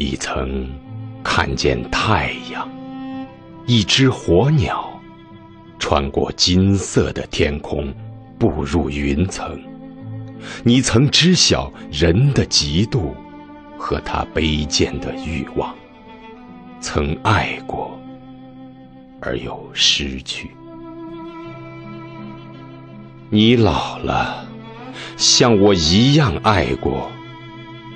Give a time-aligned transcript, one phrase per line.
[0.00, 0.64] 你曾
[1.24, 2.70] 看见太阳，
[3.66, 4.88] 一只火鸟，
[5.76, 7.92] 穿过金色的天空，
[8.38, 9.60] 步入云层。
[10.62, 13.12] 你曾知晓人的嫉妒
[13.76, 15.74] 和他卑贱的欲望，
[16.78, 17.98] 曾爱过
[19.20, 20.48] 而又失去。
[23.30, 24.46] 你老了，
[25.16, 27.10] 像我一样爱过，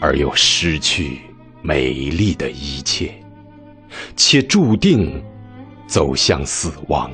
[0.00, 1.20] 而又失去
[1.62, 3.14] 美丽的一切，
[4.16, 5.22] 且注定
[5.86, 7.10] 走向死亡。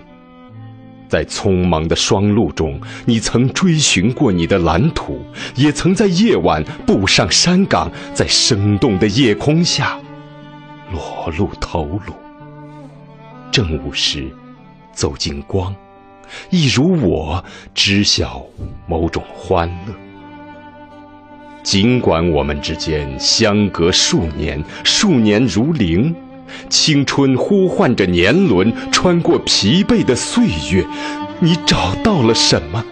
[1.06, 5.20] 在匆忙的双路中，你曾追寻过你的蓝图，
[5.54, 9.98] 也曾在夜晚步上山岗，在生动的夜空下
[10.90, 12.12] 裸露头颅。
[13.50, 14.30] 正午时，
[14.92, 15.74] 走进光。
[16.50, 17.42] 一如我
[17.74, 18.44] 知晓
[18.86, 19.94] 某种欢乐，
[21.68, 26.16] 尽管我们之间相隔数年，数年如零，
[26.70, 30.86] 青春呼唤着年轮，穿过疲惫的岁月，
[31.40, 32.82] 你找到了什么？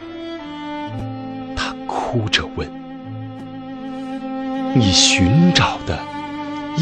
[1.56, 2.70] 他哭着问
[4.76, 5.98] ：“你寻找的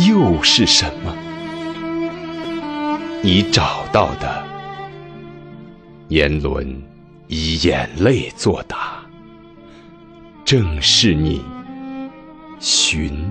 [0.09, 1.15] 又是什么？”
[3.23, 4.45] 你找到的。
[6.09, 6.83] 年轮
[7.29, 9.01] 以眼泪作答，
[10.45, 11.41] 正是你
[12.85, 13.24] 寻。